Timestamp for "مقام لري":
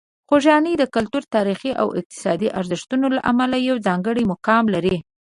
4.33-4.95